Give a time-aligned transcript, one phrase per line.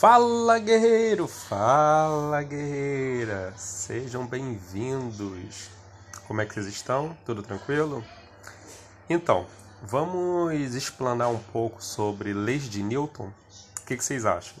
[0.00, 5.70] Fala guerreiro, fala guerreira, sejam bem-vindos.
[6.28, 7.16] Como é que vocês estão?
[7.26, 8.04] Tudo tranquilo?
[9.10, 9.44] Então,
[9.82, 13.32] vamos explanar um pouco sobre leis de Newton?
[13.80, 14.54] O que, vocês acham?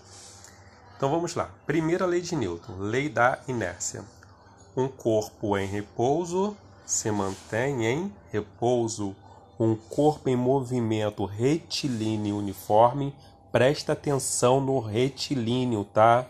[0.96, 1.48] Então vamos lá.
[1.64, 4.02] Primeira lei de Newton, lei da inércia.
[4.76, 9.14] Um corpo em repouso se mantém em repouso.
[9.56, 13.14] Um corpo em movimento retilíneo uniforme
[13.50, 16.26] presta atenção no retilíneo, tá?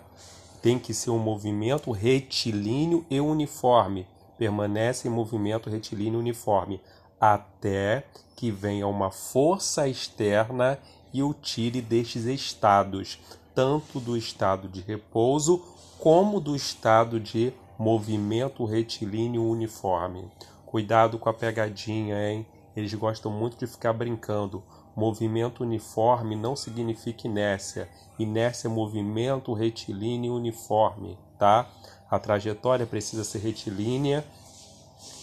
[0.62, 4.06] Tem que ser um movimento retilíneo e uniforme.
[4.36, 6.80] Permanece em movimento retilíneo uniforme
[7.20, 8.04] até
[8.36, 10.78] que venha uma força externa
[11.12, 13.18] e o tire destes estados,
[13.54, 15.62] tanto do estado de repouso
[15.98, 20.28] como do estado de movimento retilíneo uniforme.
[20.66, 22.46] Cuidado com a pegadinha, hein?
[22.78, 24.62] Eles gostam muito de ficar brincando.
[24.94, 27.88] Movimento uniforme não significa inércia.
[28.16, 31.68] Inércia é movimento retilíneo uniforme, tá?
[32.08, 34.24] A trajetória precisa ser retilínea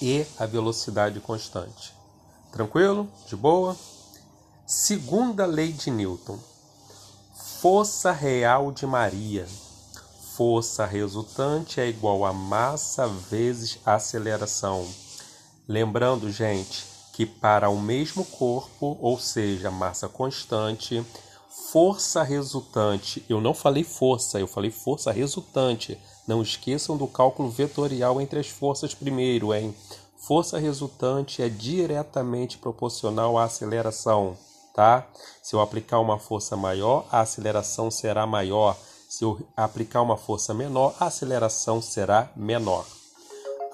[0.02, 1.94] e a velocidade constante.
[2.52, 3.08] Tranquilo?
[3.26, 3.74] De boa?
[4.66, 6.38] Segunda lei de Newton.
[7.62, 9.48] Força real de Maria.
[10.36, 14.86] Força resultante é igual a massa vezes aceleração.
[15.66, 21.02] Lembrando, gente, que para o mesmo corpo, ou seja, massa constante,
[21.72, 25.98] força resultante, eu não falei força, eu falei força resultante.
[26.28, 29.74] Não esqueçam do cálculo vetorial entre as forças primeiro, hein?
[30.18, 34.36] Força resultante é diretamente proporcional à aceleração,
[34.74, 35.08] tá?
[35.42, 38.76] Se eu aplicar uma força maior, a aceleração será maior.
[39.08, 42.86] Se eu aplicar uma força menor, a aceleração será menor.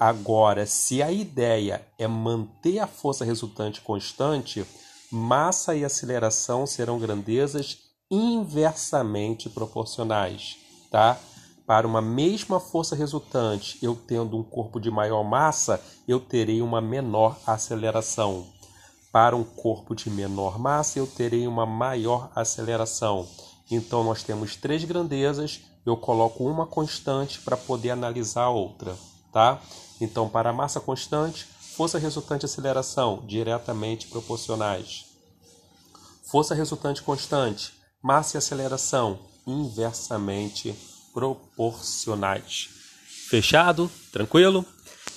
[0.04, 4.66] Agora, se a ideia é manter a força resultante constante,
[5.12, 7.78] massa e aceleração serão grandezas
[8.10, 10.56] inversamente proporcionais,
[10.90, 11.16] tá?
[11.64, 16.80] Para uma mesma força resultante, eu tendo um corpo de maior massa, eu terei uma
[16.80, 18.44] menor aceleração.
[19.12, 23.28] Para um corpo de menor massa, eu terei uma maior aceleração.
[23.70, 28.96] Então, nós temos três grandezas, eu coloco uma constante para poder analisar a outra,
[29.32, 29.60] tá?
[30.00, 35.06] Então, para a massa constante, força resultante e aceleração diretamente proporcionais.
[36.24, 37.72] Força resultante constante,
[38.02, 40.74] massa e aceleração inversamente
[41.12, 42.68] proporcionais.
[43.28, 43.90] Fechado?
[44.12, 44.64] Tranquilo?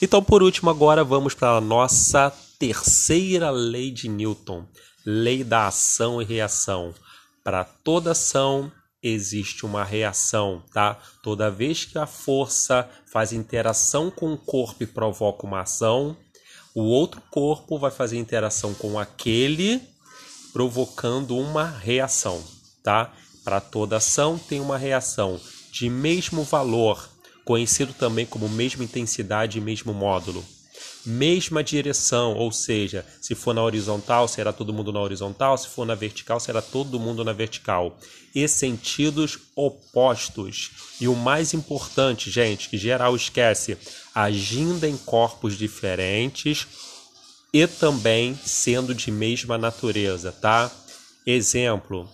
[0.02, 4.66] Então, por último, agora vamos para a nossa terceira lei de Newton,
[5.06, 6.94] lei da ação e reação.
[7.44, 8.72] Para toda ação
[9.08, 10.98] existe uma reação, tá?
[11.22, 16.18] Toda vez que a força faz interação com o corpo e provoca uma ação,
[16.74, 19.82] o outro corpo vai fazer interação com aquele,
[20.52, 22.44] provocando uma reação,
[22.84, 23.14] tá?
[23.44, 25.40] Para toda ação tem uma reação
[25.72, 27.10] de mesmo valor,
[27.44, 30.44] conhecido também como mesma intensidade e mesmo módulo
[31.06, 35.86] mesma direção, ou seja, se for na horizontal, será todo mundo na horizontal, se for
[35.86, 37.98] na vertical, será todo mundo na vertical.
[38.34, 40.72] E sentidos opostos.
[41.00, 43.78] E o mais importante, gente, que geral esquece,
[44.14, 46.68] agindo em corpos diferentes
[47.54, 50.70] e também sendo de mesma natureza, tá?
[51.26, 52.10] Exemplo: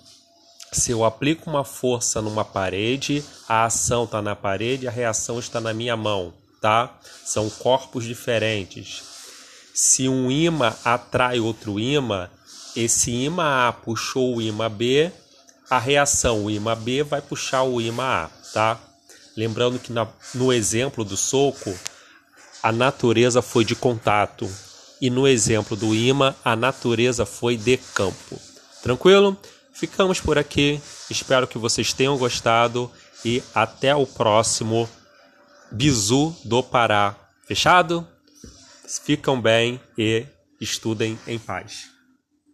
[0.71, 5.59] se eu aplico uma força numa parede, a ação está na parede, a reação está
[5.59, 6.93] na minha mão tá?
[7.25, 9.03] São corpos diferentes.
[9.73, 12.29] Se um imã atrai outro imã,
[12.75, 15.11] esse imã A puxou o imã B,
[15.69, 18.79] a reação, o imã B vai puxar o imã A, tá?
[19.35, 21.73] Lembrando que na, no exemplo do soco,
[22.61, 24.49] a natureza foi de contato.
[25.01, 28.39] E no exemplo do imã, a natureza foi de campo.
[28.83, 29.35] Tranquilo?
[29.73, 30.79] Ficamos por aqui.
[31.09, 32.91] Espero que vocês tenham gostado
[33.25, 34.87] e até o próximo
[35.71, 37.15] Bizu do Pará.
[37.47, 38.07] Fechado?
[39.03, 40.25] Ficam bem e
[40.59, 41.89] estudem em paz.